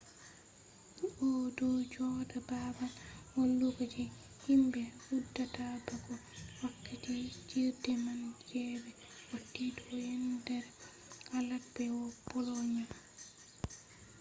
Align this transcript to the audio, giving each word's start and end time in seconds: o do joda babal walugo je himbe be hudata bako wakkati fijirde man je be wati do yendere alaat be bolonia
o 1.27 1.29
do 1.57 1.67
joda 1.93 2.37
babal 2.49 2.91
walugo 3.37 3.83
je 3.93 4.03
himbe 4.43 4.69
be 4.73 4.83
hudata 5.03 5.61
bako 5.85 6.13
wakkati 6.61 7.09
fijirde 7.19 7.93
man 8.05 8.21
je 8.47 8.61
be 8.81 8.91
wati 9.31 9.63
do 9.77 9.85
yendere 10.05 10.69
alaat 11.37 11.65
be 11.73 11.83
bolonia 12.27 12.85